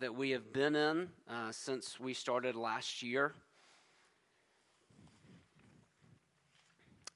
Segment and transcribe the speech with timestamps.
[0.00, 3.32] that we have been in uh, since we started last year.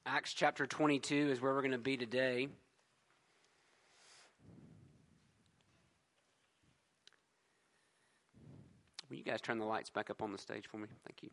[0.05, 2.47] Acts chapter 22 is where we're going to be today.
[9.09, 10.87] Will you guys turn the lights back up on the stage for me?
[11.05, 11.29] Thank you.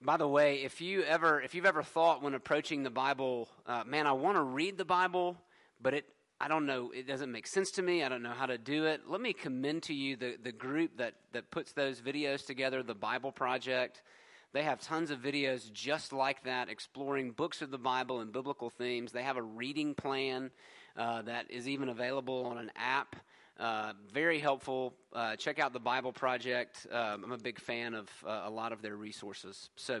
[0.00, 3.84] By the way, if you ever if you've ever thought when approaching the Bible, uh,
[3.86, 5.36] man, I want to read the Bible,
[5.80, 6.06] but it
[6.42, 8.02] I don't know, it doesn't make sense to me.
[8.02, 9.02] I don't know how to do it.
[9.06, 12.96] Let me commend to you the, the group that, that puts those videos together, the
[12.96, 14.02] Bible Project.
[14.52, 18.70] They have tons of videos just like that, exploring books of the Bible and biblical
[18.70, 19.12] themes.
[19.12, 20.50] They have a reading plan
[20.96, 23.14] uh, that is even available on an app.
[23.60, 24.94] Uh, very helpful.
[25.12, 26.88] Uh, check out the Bible Project.
[26.90, 29.70] Um, I'm a big fan of uh, a lot of their resources.
[29.76, 30.00] So,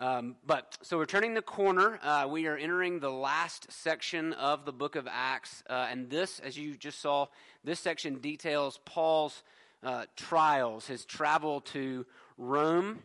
[0.00, 2.00] um, but so we're turning the corner.
[2.02, 6.40] Uh, we are entering the last section of the book of Acts, uh, and this,
[6.40, 7.26] as you just saw,
[7.64, 9.42] this section details Paul's
[9.82, 12.06] uh, trials, his travel to
[12.38, 13.00] Rome,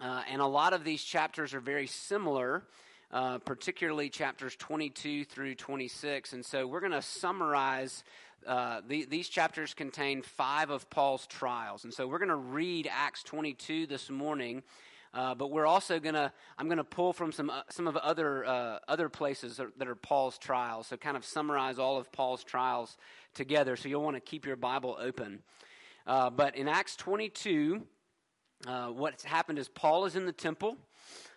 [0.00, 2.62] uh, and a lot of these chapters are very similar.
[3.10, 6.32] Uh, particularly chapters 22 through 26.
[6.32, 8.04] And so we're going to summarize
[8.46, 11.84] uh, the, these chapters contain five of Paul's trials.
[11.84, 14.62] And so we're going to read Acts 22 this morning.
[15.14, 18.78] Uh, but we're also gonna I'm gonna pull from some uh, some of other uh,
[18.88, 20.86] other places that are Paul's trials.
[20.86, 22.96] So kind of summarize all of Paul's trials
[23.34, 23.76] together.
[23.76, 25.40] So you'll want to keep your Bible open.
[26.06, 27.82] Uh, but in Acts 22,
[28.66, 30.76] uh, what's happened is Paul is in the temple.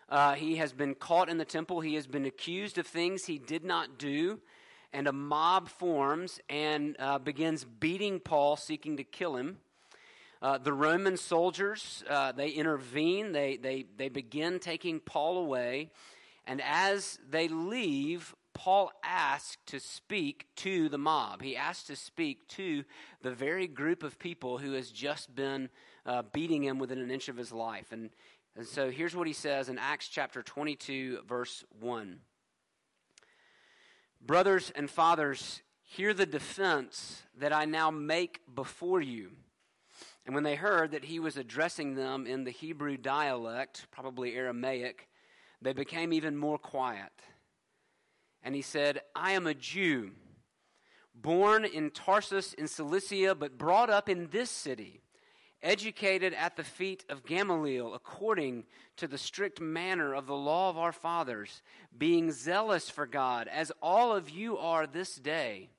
[0.08, 1.82] Uh, he has been caught in the temple.
[1.82, 4.40] He has been accused of things he did not do.
[4.94, 6.96] And a mob forms and
[7.26, 9.58] begins beating Paul, seeking to kill him.
[10.46, 15.90] Uh, the Roman soldiers, uh, they intervene, they, they, they begin taking Paul away,
[16.46, 21.42] and as they leave, Paul asks to speak to the mob.
[21.42, 22.84] He asks to speak to
[23.24, 25.68] the very group of people who has just been
[26.06, 27.92] uh, beating him within an inch of his life.
[27.92, 28.12] And,
[28.56, 32.20] and so here's what he says in Acts chapter 22, verse 1.
[34.24, 39.32] Brothers and fathers, hear the defense that I now make before you.
[40.26, 45.08] And when they heard that he was addressing them in the Hebrew dialect, probably Aramaic,
[45.62, 47.12] they became even more quiet.
[48.44, 50.12] And he said, I am a Jew,
[51.14, 55.02] born in Tarsus in Cilicia, but brought up in this city,
[55.62, 58.66] educated at the feet of Gamaliel, according
[58.98, 61.62] to the strict manner of the law of our fathers,
[61.96, 65.70] being zealous for God, as all of you are this day.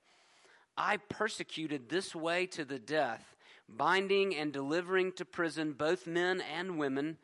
[0.76, 3.35] I persecuted this way to the death
[3.68, 7.18] binding and delivering to prison both men and women,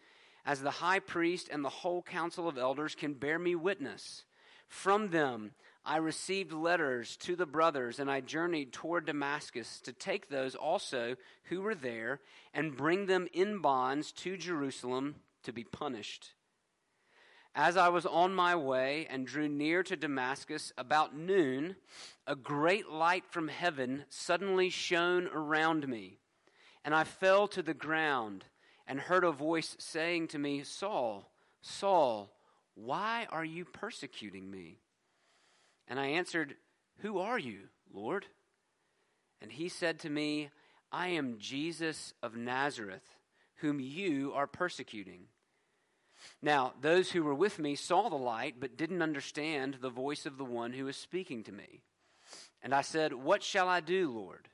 [0.44, 4.24] as the high priest and the whole council of elders can bear me witness.
[4.68, 5.52] From them
[5.84, 11.16] I received letters to the brothers, and I journeyed toward Damascus to take those also
[11.44, 12.20] who were there
[12.54, 16.34] and bring them in bonds to Jerusalem to be punished.
[17.54, 21.76] As I was on my way and drew near to Damascus about noon,
[22.26, 26.18] a great light from heaven suddenly shone around me.
[26.84, 28.44] And I fell to the ground
[28.86, 32.30] and heard a voice saying to me, Saul, Saul,
[32.74, 34.78] why are you persecuting me?
[35.88, 36.56] And I answered,
[36.98, 38.26] Who are you, Lord?
[39.40, 40.50] And he said to me,
[40.90, 43.02] I am Jesus of Nazareth,
[43.56, 45.26] whom you are persecuting.
[46.40, 50.38] Now, those who were with me saw the light, but didn't understand the voice of
[50.38, 51.82] the one who was speaking to me.
[52.62, 54.48] And I said, What shall I do, Lord?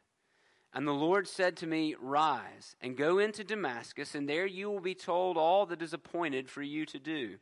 [0.75, 4.81] And the Lord said to me, Rise and go into Damascus, and there you will
[4.81, 7.39] be told all that is appointed for you to do.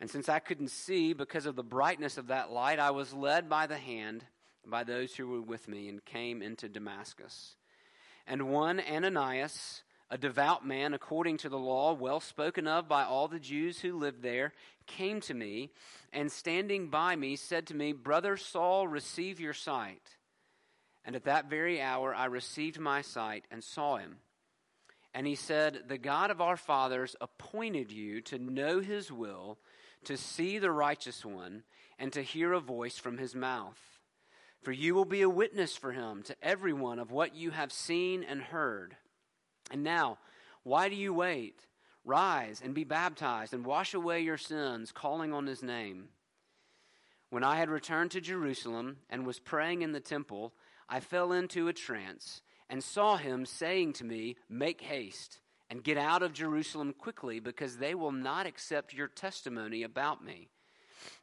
[0.00, 3.48] And since I couldn't see because of the brightness of that light, I was led
[3.48, 4.24] by the hand
[4.64, 7.56] by those who were with me and came into Damascus.
[8.26, 13.28] And one Ananias, a devout man according to the law, well spoken of by all
[13.28, 14.52] the Jews who lived there,
[14.86, 15.70] came to me
[16.12, 20.17] and standing by me said to me, Brother Saul, receive your sight.
[21.04, 24.18] And at that very hour I received my sight and saw him.
[25.14, 29.58] And he said, The God of our fathers appointed you to know his will,
[30.04, 31.64] to see the righteous one,
[31.98, 33.78] and to hear a voice from his mouth.
[34.62, 38.22] For you will be a witness for him to everyone of what you have seen
[38.22, 38.96] and heard.
[39.70, 40.18] And now,
[40.62, 41.66] why do you wait?
[42.04, 46.08] Rise and be baptized and wash away your sins, calling on his name.
[47.30, 50.54] When I had returned to Jerusalem and was praying in the temple,
[50.88, 55.40] I fell into a trance and saw him saying to me, Make haste
[55.70, 60.48] and get out of Jerusalem quickly, because they will not accept your testimony about me.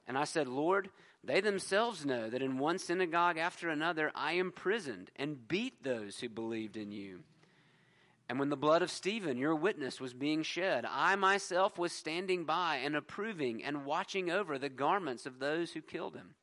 [0.08, 0.90] And I said, Lord,
[1.24, 6.30] They themselves know that in one synagogue after another I imprisoned and beat those who
[6.30, 7.22] believed in you.
[8.30, 12.46] And when the blood of Stephen, your witness, was being shed, I myself was standing
[12.46, 16.36] by and approving and watching over the garments of those who killed him.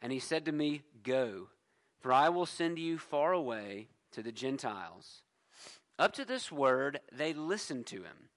[0.00, 1.48] And he said to me, Go,
[2.02, 5.22] for I will send you far away to the Gentiles.
[5.98, 8.28] Up to this word, they listened to him.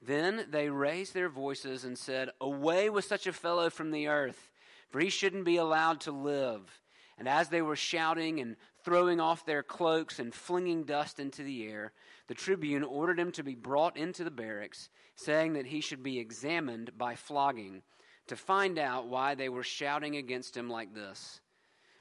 [0.00, 4.50] Then they raised their voices and said, Away with such a fellow from the earth,
[4.90, 6.80] for he shouldn't be allowed to live.
[7.16, 11.66] And as they were shouting and throwing off their cloaks and flinging dust into the
[11.66, 11.92] air,
[12.28, 16.18] the tribune ordered him to be brought into the barracks, saying that he should be
[16.18, 17.82] examined by flogging,
[18.28, 21.40] to find out why they were shouting against him like this.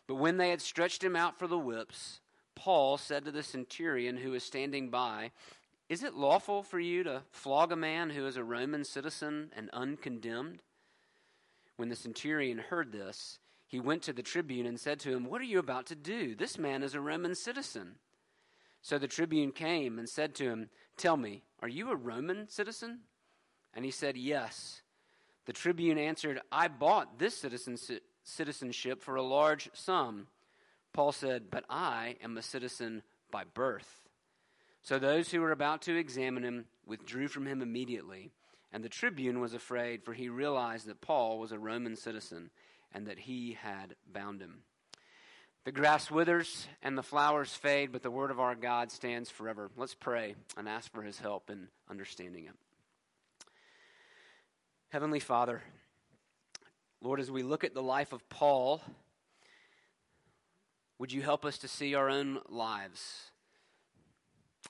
[0.08, 2.22] But when they had stretched him out for the whips,
[2.56, 5.32] Paul said to the centurion who was standing by,
[5.90, 9.70] Is it lawful for you to flog a man who is a Roman citizen and
[9.74, 10.64] uncondemned?
[11.76, 15.42] When the centurion heard this, he went to the tribune and said to him, What
[15.42, 16.36] are you about to do?
[16.36, 17.96] This man is a Roman citizen.
[18.82, 23.02] So the tribune came and said to him, Tell me, are you a Roman citizen?
[23.74, 24.82] And he said, Yes.
[25.46, 28.04] The tribune answered, I bought this citizenship
[29.02, 30.28] for a large sum.
[30.94, 34.02] Paul said, But I am a citizen by birth.
[34.82, 38.32] So those who were about to examine him withdrew from him immediately.
[38.72, 42.50] And the tribune was afraid, for he realized that Paul was a Roman citizen
[42.94, 44.64] and that he had bound him.
[45.66, 49.70] The grass withers and the flowers fade, but the word of our God stands forever.
[49.76, 52.56] Let's pray and ask for his help in understanding it.
[54.90, 55.62] Heavenly Father,
[57.02, 58.82] Lord, as we look at the life of Paul,
[60.98, 63.32] would you help us to see our own lives?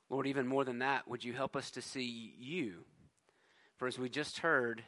[0.10, 2.84] Lord, even more than that, would you help us to see you?
[3.78, 4.84] For as we just heard,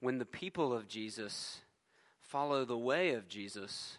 [0.00, 1.60] when the people of Jesus
[2.20, 3.98] follow the way of Jesus,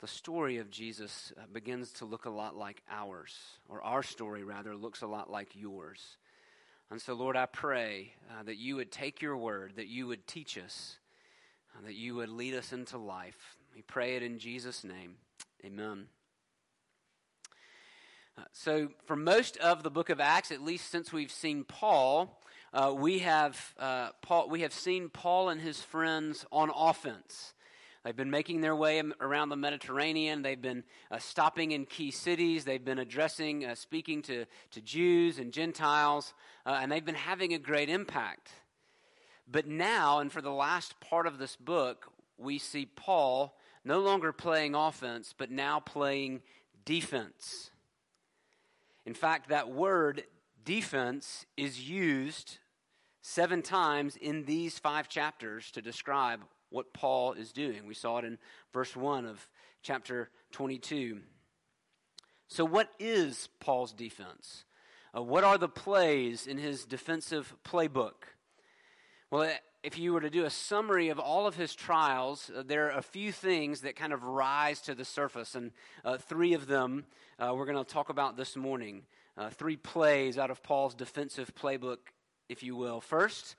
[0.00, 3.34] the story of Jesus uh, begins to look a lot like ours,
[3.68, 6.18] or our story, rather, looks a lot like yours.
[6.90, 10.26] And so, Lord, I pray uh, that you would take your word, that you would
[10.26, 10.98] teach us,
[11.76, 13.56] uh, that you would lead us into life.
[13.74, 15.16] We pray it in Jesus' name.
[15.64, 16.06] Amen.
[18.36, 22.40] Uh, so, for most of the book of Acts, at least since we've seen Paul,
[22.72, 24.48] uh, we have uh, Paul.
[24.48, 27.54] We have seen Paul and his friends on offense.
[28.04, 30.42] They've been making their way around the Mediterranean.
[30.42, 32.64] They've been uh, stopping in key cities.
[32.64, 36.34] They've been addressing, uh, speaking to, to Jews and Gentiles,
[36.66, 38.50] and they've been having a great impact.
[39.50, 44.32] But now, and for the last part of this book, we see Paul no longer
[44.32, 46.42] playing offense, but now playing
[46.84, 47.70] defense.
[49.04, 50.24] In fact, that word
[50.64, 52.58] defense is used
[53.20, 56.40] seven times in these five chapters to describe
[56.70, 57.86] what Paul is doing.
[57.86, 58.38] We saw it in
[58.72, 59.46] verse 1 of
[59.82, 61.20] chapter 22.
[62.48, 64.64] So, what is Paul's defense?
[65.16, 68.34] Uh, what are the plays in his defensive playbook?
[69.30, 69.50] Well,
[69.82, 72.98] if you were to do a summary of all of his trials, uh, there are
[72.98, 75.72] a few things that kind of rise to the surface, and
[76.04, 77.04] uh, three of them
[77.38, 79.02] uh, we're going to talk about this morning.
[79.36, 81.98] Uh, three plays out of Paul's defensive playbook
[82.48, 83.00] if you will.
[83.00, 83.56] First,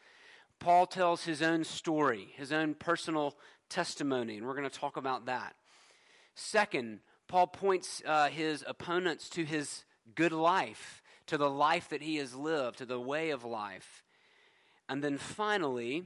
[0.59, 3.35] Paul tells his own story, his own personal
[3.69, 5.55] testimony, and we're going to talk about that.
[6.35, 9.83] Second, Paul points uh, his opponents to his
[10.13, 14.04] good life, to the life that he has lived, to the way of life.
[14.87, 16.03] And then finally,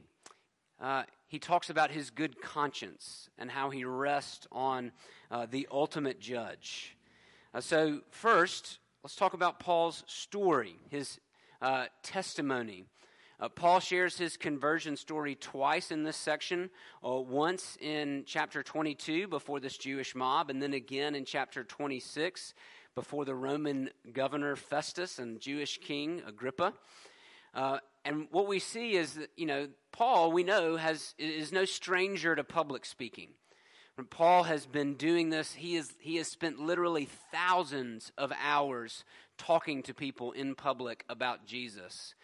[0.82, 4.92] uh, he talks about his good conscience and how he rests on
[5.30, 6.96] uh, the ultimate judge.
[7.54, 11.20] Uh, so, first, let's talk about Paul's story, his
[11.62, 12.86] uh, testimony.
[13.40, 16.70] Uh, Paul shares his conversion story twice in this section
[17.06, 22.54] uh, once in chapter 22 before this Jewish mob, and then again in chapter 26
[22.96, 26.74] before the Roman governor Festus and Jewish king Agrippa.
[28.06, 32.36] And what we see is that, you know, Paul, we know, has, is no stranger
[32.36, 33.30] to public speaking.
[34.10, 39.04] Paul has been doing this, he, is, he has spent literally thousands of hours
[39.38, 42.16] talking to people in public about Jesus.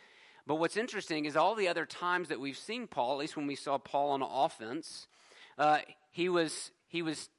[0.47, 3.47] But what's interesting is all the other times that we've seen Paul, at least when
[3.47, 5.07] we saw Paul on offense,
[5.57, 5.79] uh,
[6.11, 7.29] he was he was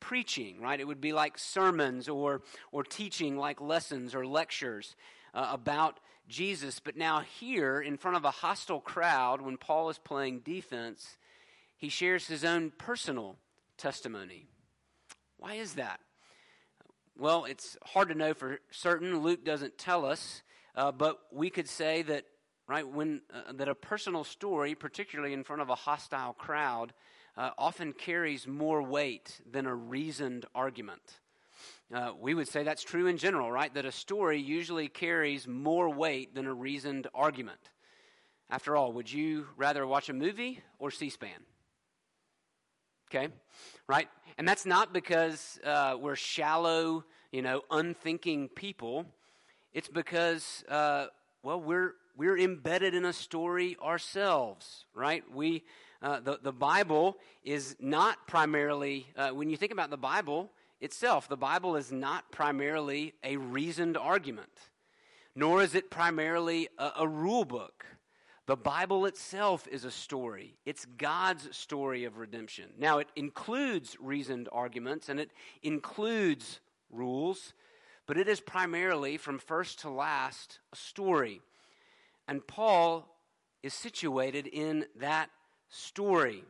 [0.00, 0.80] preaching, right?
[0.80, 4.96] It would be like sermons or or teaching, like lessons or lectures
[5.34, 6.80] uh, about Jesus.
[6.80, 11.16] But now here, in front of a hostile crowd, when Paul is playing defense,
[11.76, 13.36] he shares his own personal
[13.76, 14.46] testimony.
[15.38, 16.00] Why is that?
[17.18, 19.20] Well, it's hard to know for certain.
[19.20, 20.42] Luke doesn't tell us,
[20.74, 22.24] uh, but we could say that
[22.66, 26.92] right when uh, that a personal story, particularly in front of a hostile crowd,
[27.36, 31.20] uh, often carries more weight than a reasoned argument.
[31.92, 33.74] Uh, we would say that's true in general, right?
[33.74, 37.58] That a story usually carries more weight than a reasoned argument.
[38.48, 41.44] After all, would you rather watch a movie or C SPAN?
[43.08, 43.28] Okay,
[43.88, 44.08] right?
[44.38, 49.04] And that's not because uh, we're shallow, you know, unthinking people.
[49.72, 51.06] It's because, uh,
[51.42, 55.24] well, we're we're embedded in a story ourselves, right?
[55.34, 55.64] We
[56.02, 61.28] uh, the the Bible is not primarily uh, when you think about the Bible itself.
[61.28, 64.70] The Bible is not primarily a reasoned argument,
[65.34, 67.84] nor is it primarily a, a rule book.
[68.46, 70.56] The Bible itself is a story.
[70.66, 72.70] It's God's story of redemption.
[72.78, 75.30] Now, it includes reasoned arguments and it
[75.62, 76.58] includes
[76.90, 77.52] rules,
[78.06, 81.42] but it is primarily, from first to last, a story.
[82.26, 83.06] And Paul
[83.62, 85.30] is situated in that
[85.68, 86.44] story.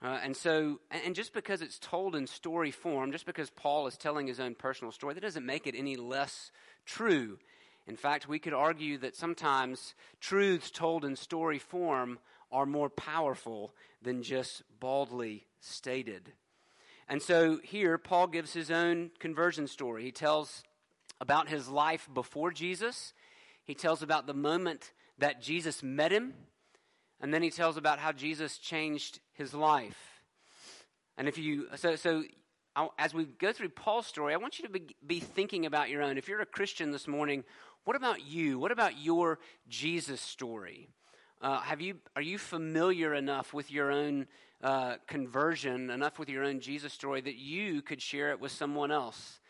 [0.00, 3.96] Uh, and so, and just because it's told in story form, just because Paul is
[3.96, 6.52] telling his own personal story, that doesn't make it any less
[6.86, 7.38] true.
[7.86, 12.18] In fact, we could argue that sometimes truths told in story form
[12.52, 16.32] are more powerful than just baldly stated.
[17.08, 20.04] And so here, Paul gives his own conversion story.
[20.04, 20.62] He tells
[21.20, 23.12] about his life before Jesus,
[23.64, 26.34] he tells about the moment that Jesus met him,
[27.20, 30.22] and then he tells about how Jesus changed his life.
[31.16, 32.22] And if you, so, so
[32.98, 36.02] as we go through Paul's story, I want you to be, be thinking about your
[36.02, 36.16] own.
[36.16, 37.44] If you're a Christian this morning,
[37.84, 38.58] what about you?
[38.58, 40.88] What about your Jesus story?
[41.40, 44.26] Uh, have you, are you familiar enough with your own
[44.62, 48.90] uh, conversion, enough with your own Jesus story that you could share it with someone
[48.90, 49.40] else?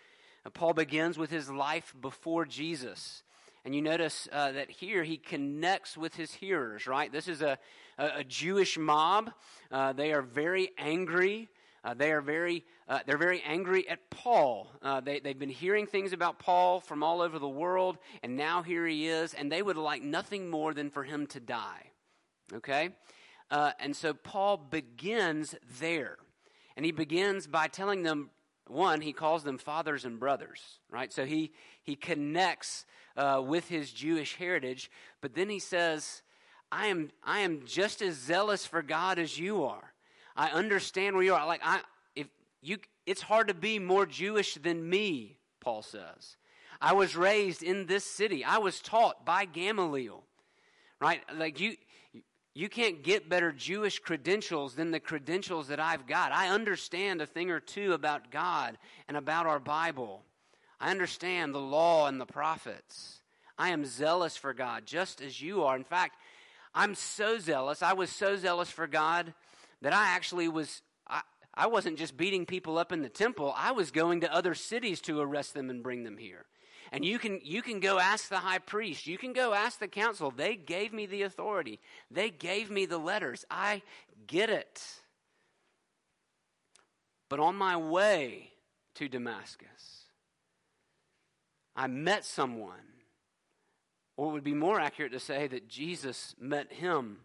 [0.44, 3.22] Uh, Paul begins with his life before Jesus.
[3.64, 7.12] And you notice uh, that here he connects with his hearers, right?
[7.12, 7.58] This is a,
[7.98, 9.30] a, a Jewish mob.
[9.70, 11.48] Uh, they are very angry.
[11.84, 14.70] Uh, they are very, uh, they're very angry at Paul.
[14.82, 18.62] Uh, they, they've been hearing things about Paul from all over the world, and now
[18.62, 21.90] here he is, and they would like nothing more than for him to die.
[22.52, 22.90] Okay?
[23.50, 26.16] Uh, and so Paul begins there.
[26.76, 28.30] And he begins by telling them,
[28.66, 31.12] one, he calls them fathers and brothers, right?
[31.12, 32.84] So he, he connects
[33.18, 36.22] uh, with his Jewish heritage, but then he says,
[36.70, 39.92] I am, I am just as zealous for God as you are.
[40.36, 41.46] I understand where you are.
[41.46, 41.80] Like I,
[42.14, 42.28] if
[42.62, 45.38] you, it's hard to be more Jewish than me.
[45.60, 46.36] Paul says.
[46.80, 48.44] I was raised in this city.
[48.44, 50.22] I was taught by Gamaliel.
[51.00, 51.22] Right?
[51.34, 51.74] Like you,
[52.54, 56.30] you can't get better Jewish credentials than the credentials that I've got.
[56.30, 60.22] I understand a thing or two about God and about our Bible.
[60.80, 63.20] I understand the law and the prophets.
[63.58, 65.76] I am zealous for God, just as you are.
[65.76, 66.16] In fact,
[66.74, 67.82] I'm so zealous.
[67.82, 69.34] I was so zealous for God
[69.82, 71.22] that I actually was, I,
[71.54, 75.00] I wasn't just beating people up in the temple, I was going to other cities
[75.02, 76.46] to arrest them and bring them here.
[76.92, 79.06] And you can, you can go ask the high priest.
[79.06, 80.30] You can go ask the council.
[80.30, 81.80] They gave me the authority.
[82.10, 83.44] They gave me the letters.
[83.50, 83.82] I
[84.26, 84.82] get it.
[87.28, 88.52] But on my way
[88.94, 89.97] to Damascus,
[91.78, 92.72] I met someone,
[94.16, 97.18] or it would be more accurate to say that Jesus met him.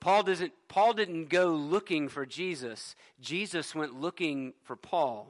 [0.00, 2.96] Paul doesn't Paul didn't go looking for Jesus.
[3.20, 5.28] Jesus went looking for Paul.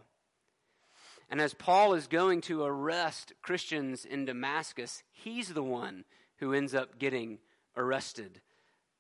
[1.29, 6.05] And as Paul is going to arrest Christians in Damascus, he's the one
[6.37, 7.41] who ends up getting
[7.77, 8.41] arrested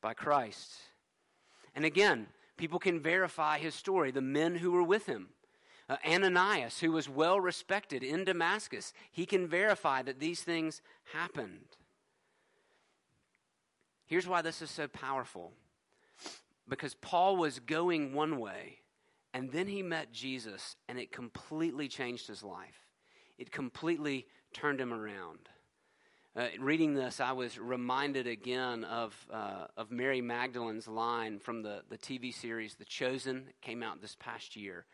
[0.02, 0.72] by Christ.
[1.76, 5.28] And again, people can verify his story, the men who were with him.
[5.88, 10.80] Uh, Ananias, who was well respected in Damascus, he can verify that these things
[11.12, 11.76] happened.
[14.06, 15.52] Here's why this is so powerful
[16.68, 18.78] because Paul was going one way,
[19.34, 22.86] and then he met Jesus, and it completely changed his life.
[23.36, 25.48] It completely turned him around.
[26.36, 31.82] Uh, reading this, I was reminded again of, uh, of Mary Magdalene's line from the,
[31.90, 34.86] the TV series The Chosen, came out this past year.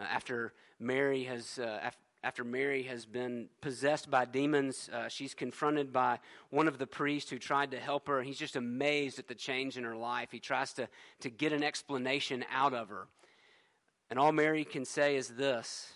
[0.00, 5.34] Uh, after Mary has, uh, af- after Mary has been possessed by demons, uh, she's
[5.34, 6.18] confronted by
[6.50, 8.22] one of the priests who tried to help her.
[8.22, 10.30] He's just amazed at the change in her life.
[10.30, 10.88] He tries to,
[11.20, 13.06] to get an explanation out of her.
[14.10, 15.92] And all Mary can say is this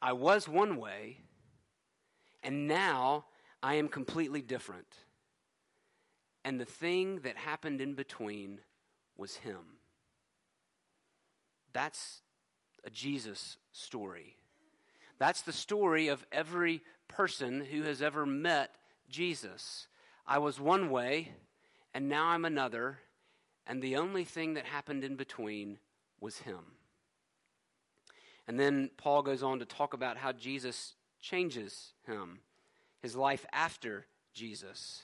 [0.00, 1.18] I was one way,
[2.42, 3.26] and now
[3.62, 4.96] I am completely different.
[6.44, 8.60] And the thing that happened in between
[9.16, 9.79] was him.
[11.72, 12.22] That's
[12.84, 14.36] a Jesus story.
[15.18, 18.74] That's the story of every person who has ever met
[19.08, 19.86] Jesus.
[20.26, 21.32] I was one way,
[21.92, 23.00] and now I'm another,
[23.66, 25.78] and the only thing that happened in between
[26.20, 26.60] was him.
[28.48, 32.40] And then Paul goes on to talk about how Jesus changes him,
[33.02, 35.02] his life after Jesus.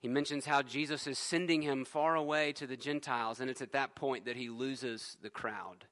[0.00, 3.72] He mentions how Jesus is sending him far away to the Gentiles, and it's at
[3.72, 5.84] that point that he loses the crowd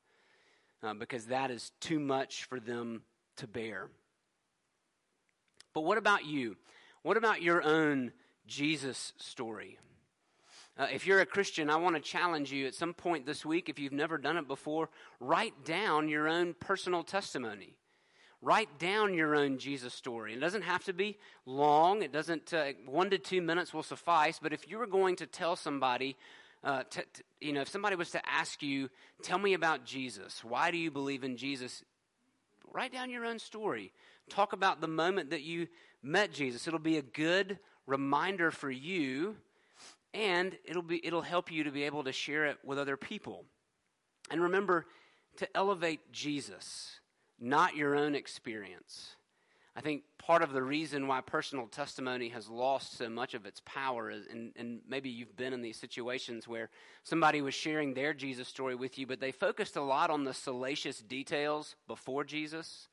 [0.82, 3.02] uh, because that is too much for them
[3.36, 3.90] to bear.
[5.74, 6.56] But what about you?
[7.02, 8.12] What about your own
[8.46, 9.78] Jesus story?
[10.78, 13.68] Uh, if you're a Christian, I want to challenge you at some point this week,
[13.68, 14.88] if you've never done it before,
[15.20, 17.76] write down your own personal testimony.
[18.40, 20.34] Write down your own Jesus story.
[20.34, 22.02] It doesn't have to be long.
[22.02, 24.38] It doesn't, uh, one to two minutes will suffice.
[24.40, 26.16] But if you were going to tell somebody,
[26.62, 28.90] uh, t- t- you know, if somebody was to ask you,
[29.22, 31.82] tell me about Jesus, why do you believe in Jesus?
[32.72, 33.92] Write down your own story.
[34.28, 35.66] Talk about the moment that you
[36.02, 36.68] met Jesus.
[36.68, 39.36] It'll be a good reminder for you
[40.14, 43.44] and it'll be it'll help you to be able to share it with other people.
[44.30, 44.86] And remember
[45.36, 46.97] to elevate Jesus,
[47.40, 49.16] not your own experience.
[49.76, 53.62] I think part of the reason why personal testimony has lost so much of its
[53.64, 56.68] power is, and, and maybe you've been in these situations where
[57.04, 60.34] somebody was sharing their Jesus story with you, but they focused a lot on the
[60.34, 62.88] salacious details before Jesus,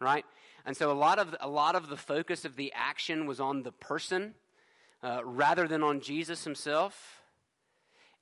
[0.00, 0.24] right?
[0.66, 3.62] And so a lot of a lot of the focus of the action was on
[3.62, 4.34] the person
[5.04, 7.20] uh, rather than on Jesus himself.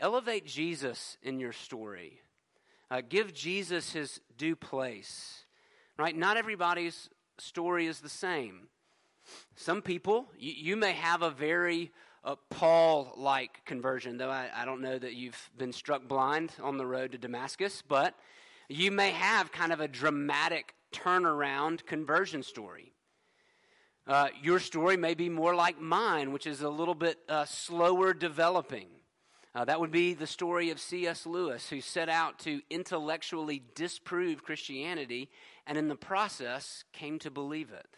[0.00, 2.21] Elevate Jesus in your story.
[2.91, 5.41] Uh, give Jesus his due place.
[5.99, 6.16] Right?
[6.16, 7.08] Not everybody's
[7.38, 8.68] story is the same.
[9.56, 11.92] Some people, you, you may have a very
[12.25, 16.78] uh, Paul like conversion, though I, I don't know that you've been struck blind on
[16.78, 18.14] the road to Damascus, but
[18.68, 22.92] you may have kind of a dramatic turnaround conversion story.
[24.06, 28.12] Uh, your story may be more like mine, which is a little bit uh, slower
[28.12, 28.88] developing.
[29.54, 31.26] Uh, that would be the story of C.S.
[31.26, 35.28] Lewis, who set out to intellectually disprove Christianity
[35.66, 37.97] and in the process came to believe it.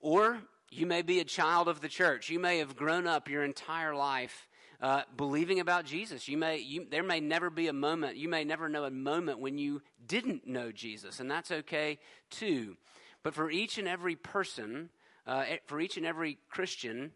[0.00, 0.38] Or
[0.70, 2.30] you may be a child of the church.
[2.30, 4.48] You may have grown up your entire life
[4.80, 6.28] uh, believing about Jesus.
[6.28, 9.40] You may, you, there may never be a moment, you may never know a moment
[9.40, 11.98] when you didn't know Jesus, and that's okay
[12.30, 12.76] too.
[13.22, 14.90] But for each and every person,
[15.26, 17.12] uh, for each and every Christian,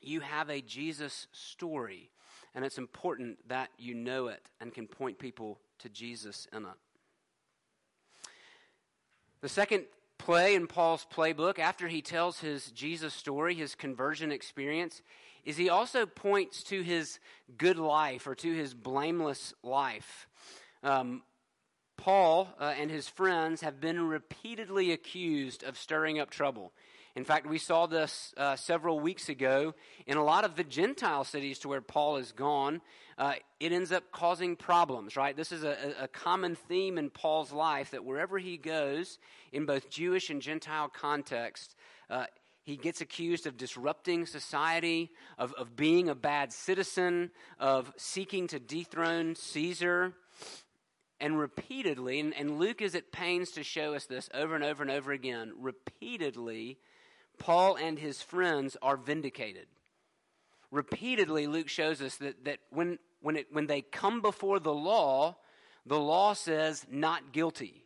[0.00, 2.10] you have a Jesus story.
[2.54, 6.85] And it's important that you know it and can point people to Jesus in it.
[9.40, 9.84] The second
[10.18, 15.02] play in Paul's playbook, after he tells his Jesus story, his conversion experience,
[15.44, 17.18] is he also points to his
[17.56, 20.26] good life or to his blameless life.
[20.82, 21.22] Um,
[21.96, 26.72] Paul uh, and his friends have been repeatedly accused of stirring up trouble.
[27.16, 29.74] In fact, we saw this uh, several weeks ago
[30.06, 32.82] in a lot of the Gentile cities to where Paul has gone.
[33.16, 35.34] Uh, it ends up causing problems, right?
[35.34, 39.18] This is a, a, common theme in Paul's life that wherever he goes,
[39.50, 41.74] in both Jewish and Gentile context,
[42.10, 42.26] uh,
[42.64, 48.58] he gets accused of disrupting society, of, of being a bad citizen, of seeking to
[48.58, 50.12] dethrone Caesar.
[51.18, 54.82] And repeatedly, and, and Luke is at pains to show us this over and over
[54.82, 56.76] and over again, repeatedly,
[57.38, 59.66] Paul and his friends are vindicated.
[60.70, 65.36] Repeatedly, Luke shows us that, that when, when, it, when they come before the law,
[65.84, 67.84] the law says not guilty.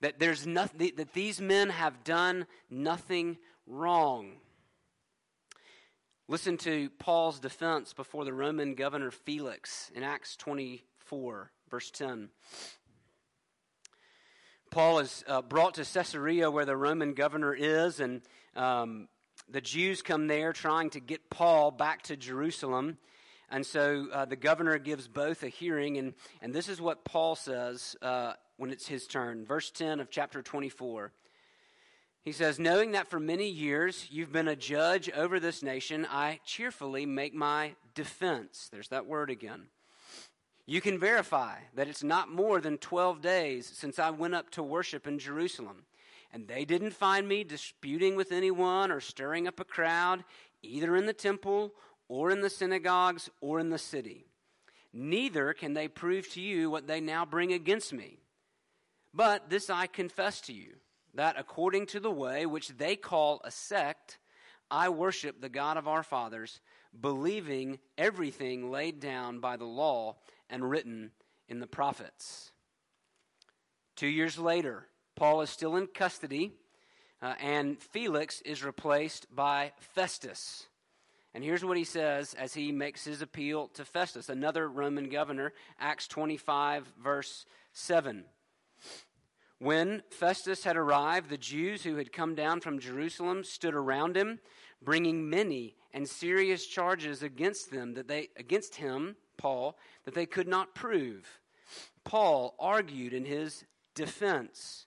[0.00, 4.32] That, there's nothing, that these men have done nothing wrong.
[6.28, 12.30] Listen to Paul's defense before the Roman governor Felix in Acts 24, verse 10.
[14.70, 18.22] Paul is uh, brought to Caesarea where the Roman governor is, and
[18.56, 19.08] um,
[19.48, 22.98] the Jews come there trying to get Paul back to Jerusalem.
[23.50, 27.36] And so uh, the governor gives both a hearing, and, and this is what Paul
[27.36, 29.44] says uh, when it's his turn.
[29.44, 31.12] Verse 10 of chapter 24.
[32.22, 36.40] He says, Knowing that for many years you've been a judge over this nation, I
[36.46, 38.68] cheerfully make my defense.
[38.72, 39.66] There's that word again.
[40.64, 44.62] You can verify that it's not more than 12 days since I went up to
[44.62, 45.84] worship in Jerusalem.
[46.32, 50.24] And they didn't find me disputing with anyone or stirring up a crowd,
[50.62, 51.74] either in the temple
[52.08, 54.26] or in the synagogues or in the city.
[54.92, 58.18] Neither can they prove to you what they now bring against me.
[59.14, 60.76] But this I confess to you,
[61.14, 64.18] that according to the way which they call a sect,
[64.70, 66.60] I worship the God of our fathers,
[66.98, 70.16] believing everything laid down by the law
[70.48, 71.10] and written
[71.48, 72.52] in the prophets.
[73.96, 76.52] Two years later, Paul is still in custody,
[77.20, 80.66] uh, and Felix is replaced by Festus.
[81.34, 85.52] And here's what he says as he makes his appeal to Festus, another Roman governor,
[85.78, 88.24] Acts 25, verse 7.
[89.58, 94.40] When Festus had arrived, the Jews who had come down from Jerusalem stood around him,
[94.82, 100.48] bringing many and serious charges against them that they against him, Paul, that they could
[100.48, 101.40] not prove.
[102.04, 104.86] Paul argued in his defense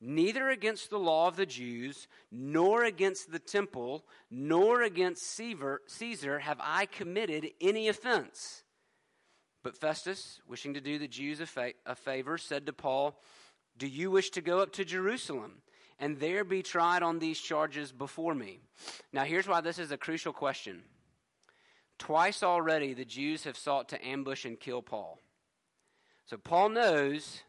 [0.00, 6.58] neither against the law of the Jews, nor against the temple, nor against Caesar have
[6.60, 8.64] I committed any offense.
[9.62, 13.20] But Festus, wishing to do the Jews a, fa- a favor, said to Paul,
[13.76, 15.62] Do you wish to go up to Jerusalem
[15.98, 18.60] and there be tried on these charges before me?
[19.12, 20.82] Now, here's why this is a crucial question.
[21.98, 25.18] Twice already the Jews have sought to ambush and kill Paul.
[26.24, 27.42] So Paul knows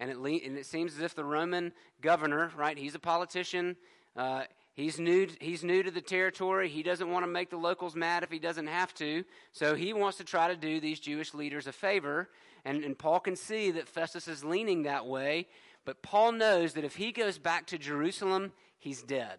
[0.00, 3.76] and it, le- and it seems as if the Roman governor, right, he's a politician.
[4.16, 4.42] Uh,
[4.74, 6.68] he's, new, he's new to the territory.
[6.68, 9.24] He doesn't want to make the locals mad if he doesn't have to.
[9.52, 12.28] So he wants to try to do these Jewish leaders a favor.
[12.64, 15.48] And, and Paul can see that Festus is leaning that way.
[15.84, 19.38] But Paul knows that if he goes back to Jerusalem, he's dead.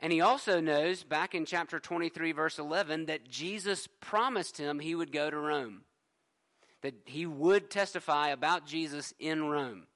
[0.00, 4.94] And he also knows, back in chapter 23, verse 11, that Jesus promised him he
[4.94, 5.82] would go to Rome
[6.86, 9.88] that he would testify about Jesus in Rome.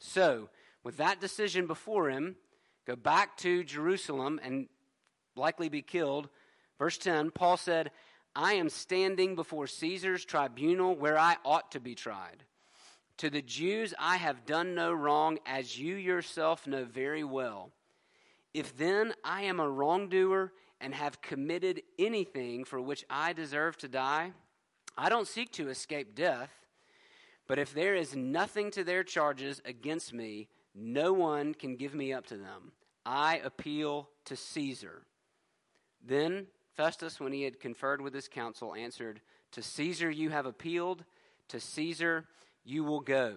[0.00, 0.48] So,
[0.82, 2.34] with that decision before him,
[2.84, 4.66] go back to Jerusalem and
[5.36, 6.28] likely be killed.
[6.80, 7.92] Verse 10, Paul said,
[8.34, 12.42] I am standing before Caesar's tribunal where I ought to be tried.
[13.18, 17.70] To the Jews I have done no wrong, as you yourself know very well.
[18.52, 23.86] If then I am a wrongdoer and have committed anything for which I deserve to
[23.86, 24.32] die,
[24.96, 26.50] I don't seek to escape death,
[27.46, 32.12] but if there is nothing to their charges against me, no one can give me
[32.12, 32.72] up to them.
[33.04, 35.02] I appeal to Caesar.
[36.06, 39.20] Then Festus, when he had conferred with his council, answered,
[39.52, 41.04] To Caesar you have appealed,
[41.48, 42.26] to Caesar
[42.64, 43.36] you will go.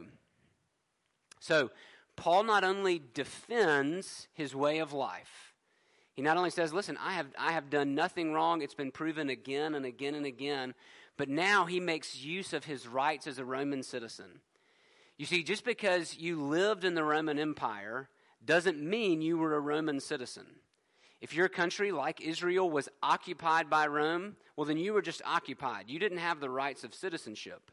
[1.40, 1.72] So,
[2.16, 5.54] Paul not only defends his way of life,
[6.14, 9.30] he not only says, Listen, I have, I have done nothing wrong, it's been proven
[9.30, 10.74] again and again and again,
[11.18, 14.42] but now he makes use of his rights as a Roman citizen.
[15.18, 18.10] You see, just because you lived in the Roman Empire
[18.44, 20.46] doesn't mean you were a Roman citizen.
[21.22, 25.86] If your country, like Israel, was occupied by Rome, well, then you were just occupied.
[25.90, 27.72] You didn't have the rights of citizenship.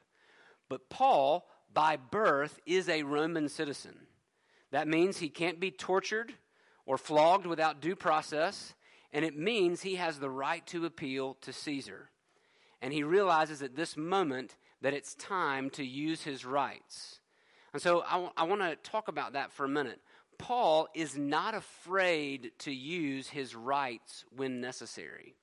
[0.69, 3.99] But Paul, by birth, is a Roman citizen.
[4.71, 6.33] That means he can't be tortured
[6.87, 8.73] or flogged without due process,
[9.13, 12.09] and it means he has the right to appeal to Caesar
[12.83, 17.21] and he realizes at this moment that it's time to use his rights.
[17.73, 20.01] And so I, w- I want to talk about that for a minute.
[20.37, 25.37] Paul is not afraid to use his rights when necessary,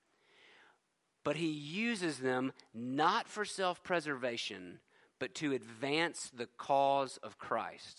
[1.23, 4.79] but he uses them not for self preservation,
[5.17, 7.97] but to advance the cause of Christ.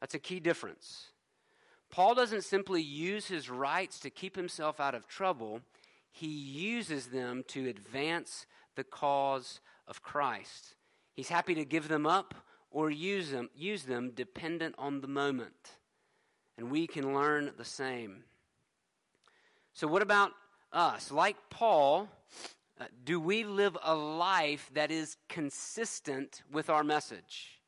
[0.00, 1.06] That's a key difference.
[1.90, 5.60] Paul doesn't simply use his rights to keep himself out of trouble,
[6.14, 8.46] he uses them to advance
[8.76, 10.76] the cause of Christ.
[11.12, 12.34] He's happy to give them up
[12.70, 15.72] or use them, use them dependent on the moment.
[16.56, 18.22] And we can learn the same.
[19.72, 20.30] So, what about
[20.72, 21.10] us?
[21.10, 22.08] Like Paul,
[22.80, 27.58] uh, do we live a life that is consistent with our message?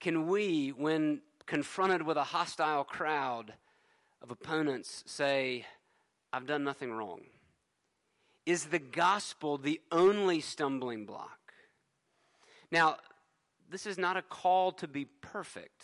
[0.00, 3.54] Can we, when confronted with a hostile crowd
[4.20, 5.64] of opponents, say,
[6.32, 7.20] I've done nothing wrong?
[8.46, 11.38] Is the gospel the only stumbling block?
[12.70, 12.96] Now,
[13.70, 15.82] this is not a call to be perfect.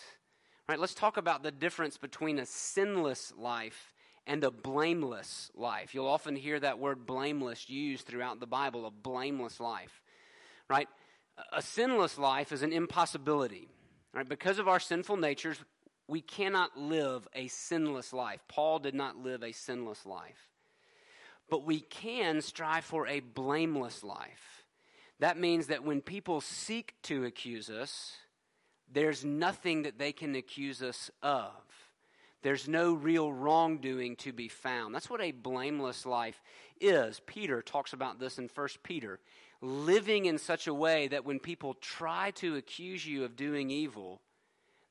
[0.68, 0.78] Right?
[0.78, 3.94] Let's talk about the difference between a sinless life
[4.26, 5.94] and a blameless life.
[5.94, 10.02] You'll often hear that word blameless used throughout the Bible, a blameless life.
[10.68, 10.88] Right?
[11.52, 13.68] A sinless life is an impossibility.
[14.12, 14.28] Right?
[14.28, 15.58] Because of our sinful natures,
[16.08, 18.40] we cannot live a sinless life.
[18.48, 20.48] Paul did not live a sinless life.
[21.50, 24.64] But we can strive for a blameless life.
[25.20, 28.16] That means that when people seek to accuse us,
[28.90, 31.52] there's nothing that they can accuse us of.
[32.42, 34.94] There's no real wrongdoing to be found.
[34.94, 36.40] That's what a blameless life
[36.80, 37.20] is.
[37.26, 39.18] Peter talks about this in 1 Peter.
[39.60, 44.20] Living in such a way that when people try to accuse you of doing evil,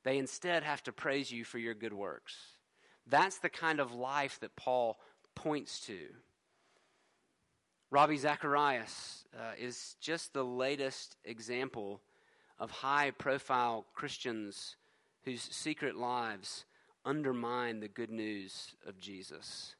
[0.04, 2.36] they instead have to praise you for your good works.
[3.06, 4.98] That's the kind of life that Paul
[5.34, 5.98] points to.
[7.90, 12.00] Ravi Zacharias uh, is just the latest example
[12.58, 14.76] of high profile Christians
[15.24, 16.64] whose secret lives
[17.04, 19.74] undermine the good news of Jesus.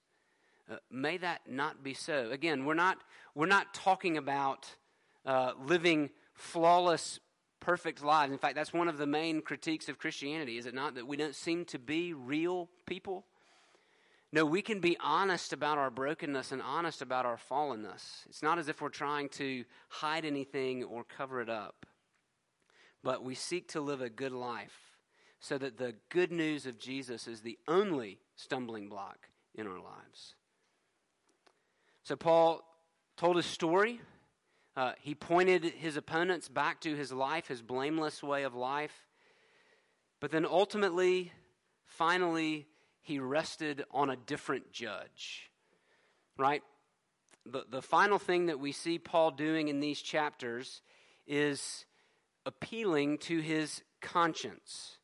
[0.70, 2.30] Uh, may that not be so.
[2.30, 2.98] Again, we're not,
[3.34, 4.66] we're not talking about
[5.26, 7.20] uh, living flawless,
[7.60, 8.32] perfect lives.
[8.32, 10.94] In fact, that's one of the main critiques of Christianity, is it not?
[10.94, 13.24] That we don't seem to be real people.
[14.30, 18.26] No, we can be honest about our brokenness and honest about our fallenness.
[18.28, 21.86] It's not as if we're trying to hide anything or cover it up,
[23.02, 24.96] but we seek to live a good life
[25.40, 30.34] so that the good news of Jesus is the only stumbling block in our lives.
[32.02, 32.62] So, Paul
[33.16, 34.00] told his story.
[34.78, 39.08] Uh, he pointed his opponents back to his life, his blameless way of life.
[40.20, 41.32] But then ultimately,
[41.84, 42.68] finally,
[43.00, 45.50] he rested on a different judge.
[46.36, 46.62] Right?
[47.44, 50.80] The, the final thing that we see Paul doing in these chapters
[51.26, 51.84] is
[52.46, 54.98] appealing to his conscience.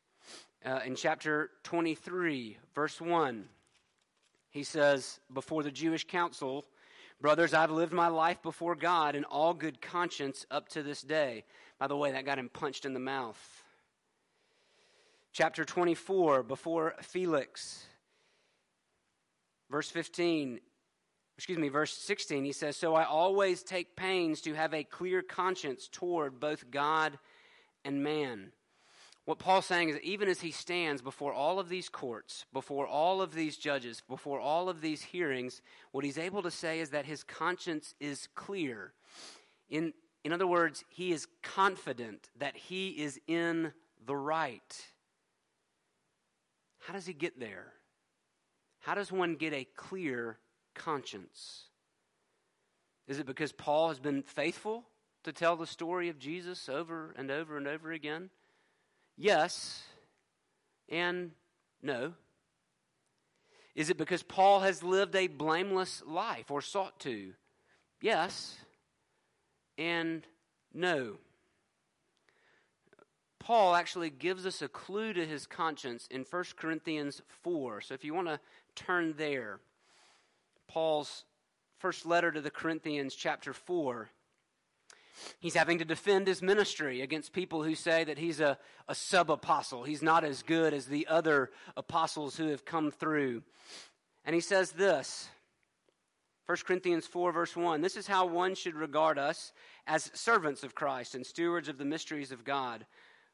[0.65, 3.49] Uh, in chapter 23, verse 1,
[4.51, 6.63] he says, Before the Jewish council,
[7.25, 11.43] Brothers, I've lived my life before God in all good conscience up to this day.
[11.79, 13.63] By the way, that got him punched in the mouth.
[15.33, 17.83] Chapter 24, before Felix.
[19.71, 20.59] Verse 15,
[21.35, 25.23] excuse me, verse 16, he says, So I always take pains to have a clear
[25.23, 27.17] conscience toward both God
[27.83, 28.51] and man.
[29.25, 32.85] What Paul's saying is that even as he stands before all of these courts, before
[32.85, 35.61] all of these judges, before all of these hearings,
[35.91, 38.93] what he's able to say is that his conscience is clear.
[39.67, 43.73] In, in other words, he is confident that he is in
[44.05, 44.85] the right.
[46.77, 47.73] How does he get there?
[48.81, 50.37] How does one get a clear
[50.75, 51.63] conscience?
[53.07, 54.83] Is it because Paul has been faithful
[55.23, 58.29] to tell the story of Jesus over and over and over again?
[59.17, 59.83] Yes
[60.89, 61.31] and
[61.81, 62.13] no.
[63.75, 67.33] Is it because Paul has lived a blameless life or sought to?
[68.01, 68.57] Yes
[69.77, 70.25] and
[70.73, 71.17] no.
[73.39, 77.81] Paul actually gives us a clue to his conscience in 1 Corinthians 4.
[77.81, 78.39] So if you want to
[78.73, 79.59] turn there,
[80.67, 81.25] Paul's
[81.77, 84.09] first letter to the Corinthians, chapter 4.
[85.39, 89.31] He's having to defend his ministry against people who say that he's a, a sub
[89.31, 89.83] apostle.
[89.83, 93.43] He's not as good as the other apostles who have come through.
[94.25, 95.29] And he says this
[96.45, 99.51] 1 Corinthians 4, verse 1 This is how one should regard us
[99.87, 102.85] as servants of Christ and stewards of the mysteries of God.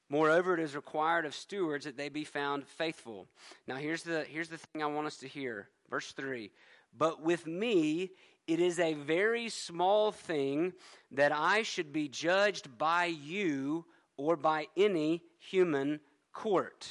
[0.09, 3.27] Moreover, it is required of stewards that they be found faithful.
[3.65, 5.69] Now, here's the, here's the thing I want us to hear.
[5.89, 6.51] Verse 3
[6.97, 8.11] But with me,
[8.47, 10.73] it is a very small thing
[11.11, 13.85] that I should be judged by you
[14.17, 15.99] or by any human
[16.33, 16.87] court.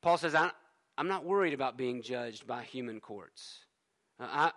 [0.00, 3.58] Paul says, I'm not worried about being judged by human courts.
[4.18, 4.52] Uh, I,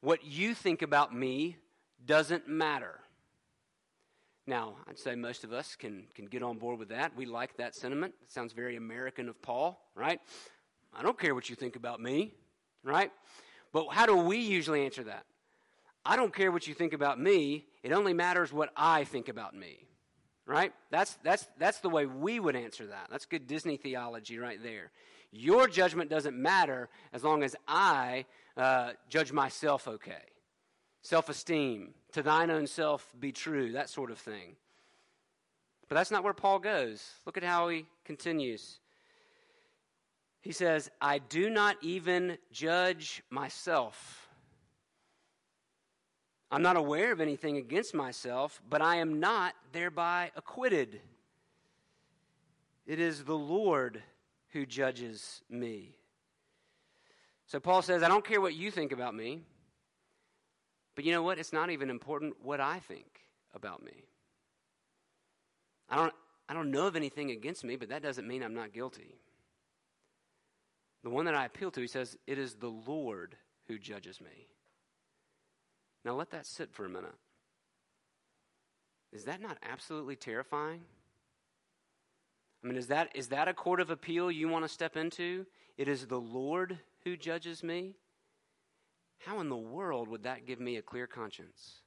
[0.00, 1.56] what you think about me
[2.04, 3.00] doesn't matter.
[4.46, 7.16] Now, I'd say most of us can, can get on board with that.
[7.16, 8.14] We like that sentiment.
[8.22, 10.20] It sounds very American of Paul, right?
[10.92, 12.34] I don't care what you think about me,
[12.82, 13.10] right?
[13.74, 15.26] But how do we usually answer that?
[16.06, 17.66] I don't care what you think about me.
[17.82, 19.88] It only matters what I think about me.
[20.46, 20.72] Right?
[20.90, 23.08] That's, that's, that's the way we would answer that.
[23.10, 24.92] That's good Disney theology right there.
[25.32, 30.22] Your judgment doesn't matter as long as I uh, judge myself okay.
[31.02, 34.54] Self esteem, to thine own self be true, that sort of thing.
[35.88, 37.04] But that's not where Paul goes.
[37.26, 38.78] Look at how he continues.
[40.44, 44.28] He says, I do not even judge myself.
[46.50, 51.00] I'm not aware of anything against myself, but I am not thereby acquitted.
[52.86, 54.02] It is the Lord
[54.50, 55.96] who judges me.
[57.46, 59.40] So Paul says, I don't care what you think about me,
[60.94, 61.38] but you know what?
[61.38, 63.20] It's not even important what I think
[63.54, 64.04] about me.
[65.88, 66.12] I don't,
[66.50, 69.16] I don't know of anything against me, but that doesn't mean I'm not guilty.
[71.04, 73.36] The one that I appeal to, he says, it is the Lord
[73.68, 74.48] who judges me.
[76.02, 77.14] Now let that sit for a minute.
[79.12, 80.80] Is that not absolutely terrifying?
[82.62, 85.46] I mean, is that, is that a court of appeal you want to step into?
[85.76, 87.96] It is the Lord who judges me?
[89.18, 91.82] How in the world would that give me a clear conscience?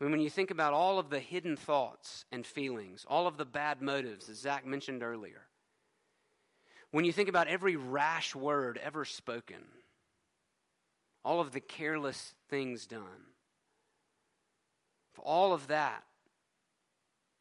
[0.00, 3.36] I mean, when you think about all of the hidden thoughts and feelings, all of
[3.36, 5.47] the bad motives, as Zach mentioned earlier,
[6.90, 9.62] when you think about every rash word ever spoken,
[11.24, 13.02] all of the careless things done,
[15.20, 16.04] all of that,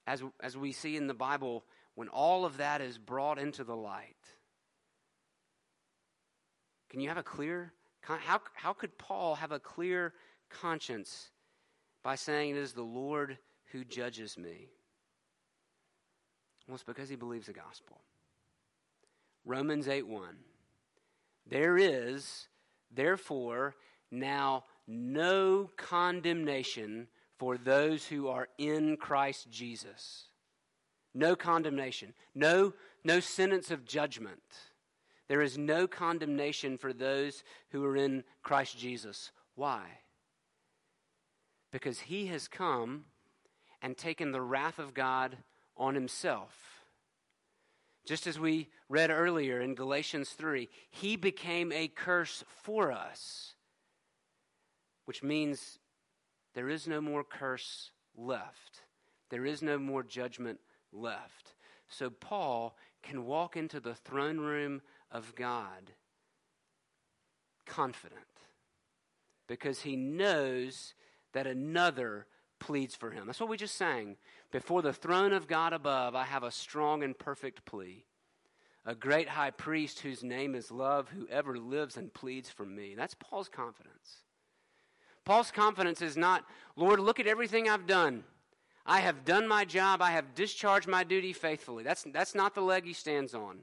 [0.08, 1.64] as, as we see in the Bible,
[1.96, 4.16] when all of that is brought into the light,
[6.90, 10.14] Can you have a clear how, how could Paul have a clear
[10.50, 11.30] conscience
[12.04, 13.38] by saying it is the Lord
[13.72, 14.70] who judges me?
[16.68, 18.02] Well, it's because he believes the gospel.
[19.48, 20.28] Romans 8 1.
[21.50, 22.50] There is,
[22.94, 23.76] therefore,
[24.12, 27.08] now no condemnation
[27.40, 30.26] for those who are in Christ Jesus.
[31.14, 32.14] No condemnation.
[32.36, 32.74] No,
[33.06, 34.42] no sentence of judgment.
[35.30, 39.32] There is no condemnation for those who are in Christ Jesus.
[39.56, 39.86] Why?
[41.72, 43.06] Because he has come
[43.82, 45.38] and taken the wrath of God
[45.78, 46.77] on himself.
[48.08, 53.54] Just as we read earlier in Galatians 3, he became a curse for us,
[55.04, 55.80] which means
[56.54, 58.84] there is no more curse left.
[59.30, 60.62] There is no more judgment
[60.93, 61.54] left.
[61.89, 65.91] So Paul can walk into the throne room of God
[67.65, 68.22] confident
[69.48, 70.93] because he knows
[71.34, 72.26] that another
[72.60, 73.26] pleads for him.
[73.26, 74.17] That's what we just sang.
[74.52, 78.06] Before the throne of God above, I have a strong and perfect plea.
[78.86, 82.96] A great high priest whose name is love, whoever lives and pleads for me.
[82.96, 84.24] That's Paul's confidence.
[85.26, 86.46] Paul's confidence is not,
[86.78, 88.24] Lord, look at everything I've done.
[88.86, 90.02] I have done my job.
[90.02, 91.84] I have discharged my duty faithfully.
[91.84, 93.60] That's, that's not the leg he stands on.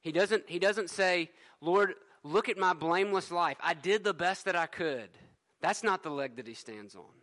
[0.00, 1.28] He doesn't, he doesn't say,
[1.60, 3.58] Lord, look at my blameless life.
[3.62, 5.10] I did the best that I could.
[5.60, 7.19] That's not the leg that he stands on.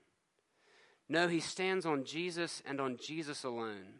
[1.09, 3.99] No, he stands on Jesus and on Jesus alone.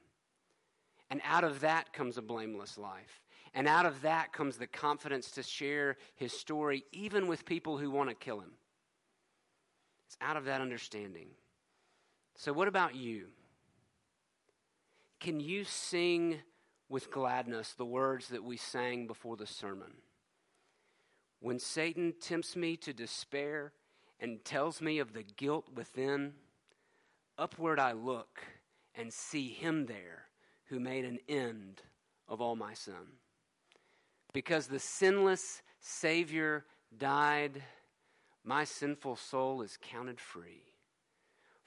[1.10, 3.24] And out of that comes a blameless life.
[3.54, 7.90] And out of that comes the confidence to share his story, even with people who
[7.90, 8.52] want to kill him.
[10.08, 11.30] It's out of that understanding.
[12.36, 13.28] So, what about you?
[15.20, 16.40] Can you sing
[16.90, 19.92] with gladness the words that we sang before the sermon.
[21.40, 23.74] When Satan tempts me to despair
[24.20, 26.34] and tells me of the guilt within,
[27.38, 28.40] upward I look
[28.96, 30.26] and see him there
[30.66, 31.82] who made an end
[32.28, 33.18] of all my sin.
[34.34, 36.66] Because the sinless Savior
[36.98, 37.62] died,
[38.44, 40.64] my sinful soul is counted free.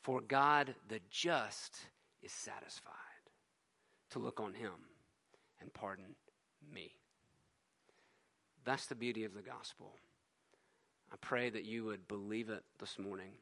[0.03, 1.77] For God the just
[2.23, 2.95] is satisfied
[4.11, 4.73] to look on him
[5.61, 6.17] and pardon
[6.73, 6.95] me.
[8.65, 9.95] That's the beauty of the gospel.
[11.13, 13.33] I pray that you would believe it this morning.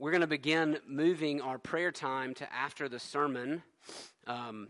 [0.00, 3.64] We're going to begin moving our prayer time to after the sermon.
[4.28, 4.68] Um,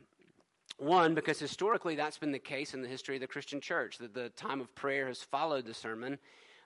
[0.78, 4.14] one, because historically that's been the case in the history of the Christian church, that
[4.14, 6.18] the time of prayer has followed the sermon.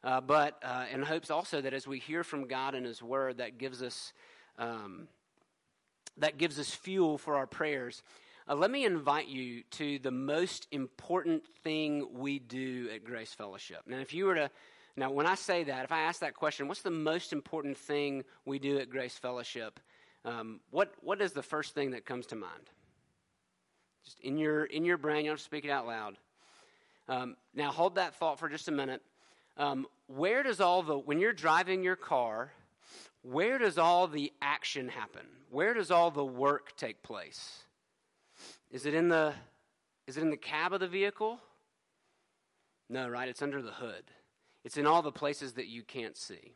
[0.05, 3.38] Uh, but uh, in hopes also that as we hear from God and His Word,
[3.38, 4.12] that gives us
[4.61, 5.09] um,
[6.18, 8.05] that gives us fuel for our prayers.
[8.48, 13.81] Uh, let me invite you to the most important thing we do at Grace Fellowship.
[13.87, 14.51] Now, if you were to,
[14.97, 18.25] now when I say that, if I ask that question, what's the most important thing
[18.45, 19.81] we do at Grace Fellowship?
[20.25, 22.71] Um, what what is the first thing that comes to mind?
[24.05, 26.19] Just in your in your brain, you don't speak it out loud.
[27.09, 29.03] Um, now, hold that thought for just a minute.
[29.57, 32.53] Um, where does all the when you're driving your car?
[33.23, 35.27] Where does all the action happen?
[35.51, 37.63] Where does all the work take place?
[38.71, 39.35] Is it in the
[40.07, 41.39] is it in the cab of the vehicle?
[42.89, 43.29] No, right?
[43.29, 44.05] It's under the hood.
[44.64, 46.55] It's in all the places that you can't see.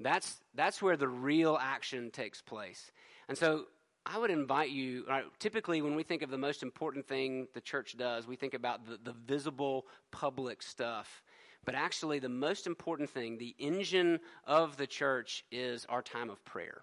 [0.00, 2.90] That's that's where the real action takes place.
[3.28, 3.66] And so
[4.06, 7.60] I would invite you, right, typically when we think of the most important thing the
[7.60, 11.22] church does, we think about the, the visible public stuff.
[11.66, 16.42] But actually, the most important thing, the engine of the church, is our time of
[16.46, 16.80] prayer.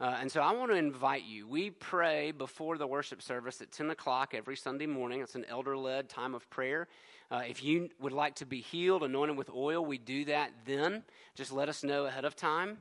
[0.00, 1.46] Uh, and so I want to invite you.
[1.46, 5.20] We pray before the worship service at 10 o'clock every Sunday morning.
[5.20, 6.88] It's an elder led time of prayer.
[7.30, 11.02] Uh, if you would like to be healed, anointed with oil, we do that then.
[11.34, 12.78] Just let us know ahead of time.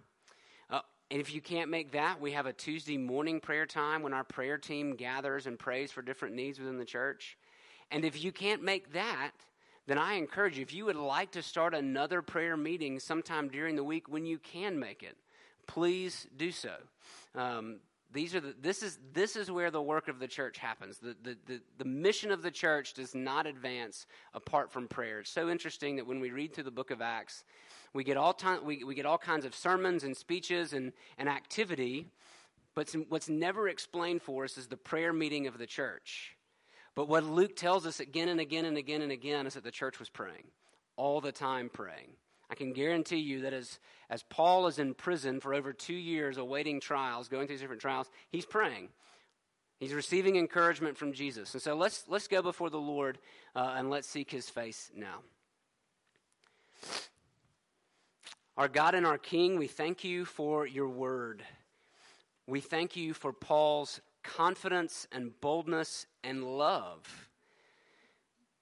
[0.70, 4.14] Uh, and if you can't make that, we have a Tuesday morning prayer time when
[4.14, 7.38] our prayer team gathers and prays for different needs within the church.
[7.92, 9.32] And if you can't make that,
[9.86, 13.76] then I encourage you, if you would like to start another prayer meeting sometime during
[13.76, 15.18] the week when you can make it,
[15.68, 16.74] please do so.
[17.36, 17.80] Um,
[18.14, 21.00] these are the, this is this is where the work of the church happens.
[21.00, 25.20] The, the, the, the, mission of the church does not advance apart from prayer.
[25.22, 27.44] It's so interesting that when we read through the book of Acts,
[27.94, 31.28] we get all time, we, we get all kinds of sermons and speeches and, and
[31.28, 32.08] activity,
[32.76, 36.36] but some, what's never explained for us is the prayer meeting of the church.
[36.96, 39.72] But what Luke tells us again and again and again and again is that the
[39.72, 40.44] church was praying,
[40.96, 42.12] all the time praying.
[42.50, 43.80] I can guarantee you that as,
[44.10, 47.82] as Paul is in prison for over two years awaiting trials, going through these different
[47.82, 48.90] trials, he's praying.
[49.80, 51.54] He's receiving encouragement from Jesus.
[51.54, 53.18] And so let's, let's go before the Lord
[53.56, 55.20] uh, and let's seek his face now.
[58.56, 61.44] Our God and our King, we thank you for your word.
[62.46, 67.30] We thank you for Paul's confidence and boldness and love.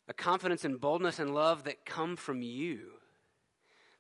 [0.08, 2.94] A confidence and boldness and love that come from you,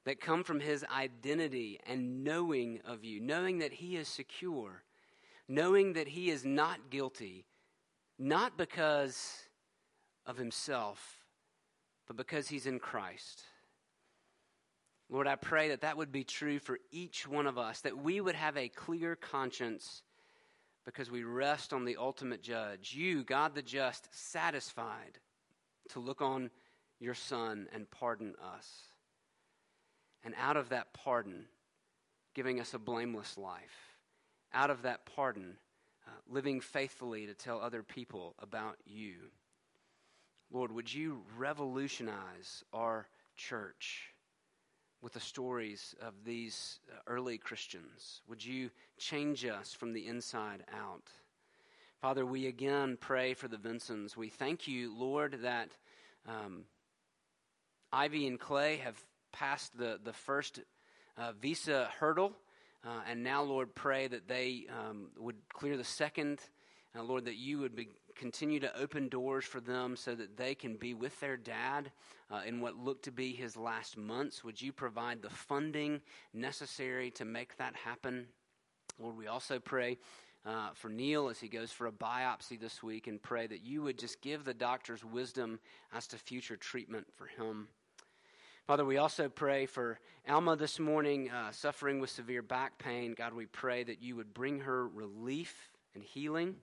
[0.05, 4.83] that come from his identity and knowing of you, knowing that he is secure,
[5.47, 7.45] knowing that he is not guilty,
[8.17, 9.43] not because
[10.25, 11.17] of himself,
[12.07, 13.43] but because he's in Christ.
[15.09, 18.21] Lord, I pray that that would be true for each one of us, that we
[18.21, 20.03] would have a clear conscience
[20.85, 25.19] because we rest on the ultimate judge, you, God the just, satisfied
[25.89, 26.49] to look on
[26.99, 28.90] your Son and pardon us.
[30.23, 31.45] And out of that pardon,
[32.33, 33.95] giving us a blameless life.
[34.53, 35.57] Out of that pardon,
[36.07, 39.15] uh, living faithfully to tell other people about you.
[40.51, 44.11] Lord, would you revolutionize our church?
[45.01, 48.21] with the stories of these uh, early Christians.
[48.27, 51.09] Would you change us from the inside out?
[51.99, 54.15] Father, we again pray for the Vincents.
[54.15, 55.69] We thank you, Lord, that
[56.27, 56.65] um,
[57.91, 58.99] Ivy and Clay have
[59.31, 60.59] passed the, the first
[61.17, 62.33] uh, visa hurdle.
[62.83, 66.39] Uh, and now, Lord, pray that they um, would clear the second.
[66.97, 70.55] Uh, Lord, that you would be, continue to open doors for them so that they
[70.55, 71.91] can be with their dad
[72.31, 74.43] uh, in what looked to be his last months.
[74.43, 76.01] Would you provide the funding
[76.33, 78.27] necessary to make that happen?
[78.99, 79.99] Lord, we also pray
[80.45, 83.83] uh, for Neil as he goes for a biopsy this week and pray that you
[83.83, 85.59] would just give the doctors wisdom
[85.93, 87.67] as to future treatment for him.
[88.67, 89.99] Father, we also pray for
[90.29, 93.15] Alma this morning, uh, suffering with severe back pain.
[93.17, 96.55] God, we pray that you would bring her relief and healing.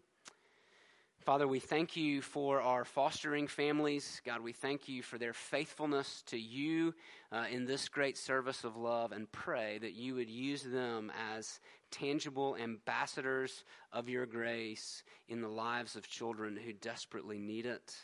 [1.19, 4.23] Father, we thank you for our fostering families.
[4.25, 6.95] God, we thank you for their faithfulness to you
[7.33, 11.59] uh, in this great service of love and pray that you would use them as
[11.91, 17.95] tangible ambassadors of your grace in the lives of children who desperately need it.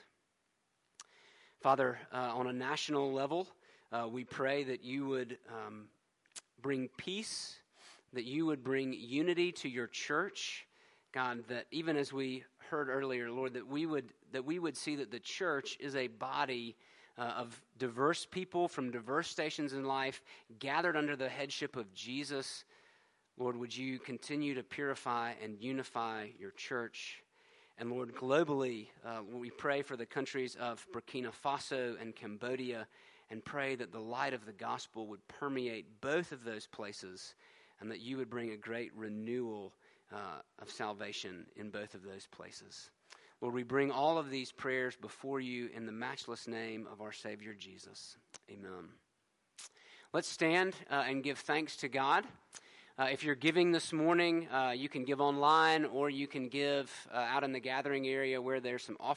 [1.61, 3.49] Father, uh, on a national level,
[3.95, 5.85] uh, we pray that you would um,
[6.61, 7.57] bring peace,
[8.13, 10.67] that you would bring unity to your church.
[11.13, 14.97] God, that even as we heard earlier, Lord, that we would that we would see
[14.97, 16.75] that the church is a body
[17.17, 20.21] uh, of diverse people from diverse stations in life
[20.59, 22.65] gathered under the headship of Jesus.
[23.39, 27.23] Lord, would you continue to purify and unify your church?
[27.79, 32.89] And Lord, globally, uh, we pray for the countries of Burkina Faso and Cambodia
[33.31, 37.35] and pray that the light of the gospel would permeate both of those places
[37.81, 39.73] and that you would bring a great renewal
[40.13, 42.91] uh, of salvation in both of those places.
[43.41, 47.13] Lord, we bring all of these prayers before you in the matchless name of our
[47.13, 48.17] Savior Jesus.
[48.51, 48.89] Amen.
[50.13, 52.25] Let's stand uh, and give thanks to God.
[52.97, 56.93] Uh, if you're giving this morning, uh, you can give online or you can give
[57.13, 59.13] uh, out in the gathering area where there's some offerings.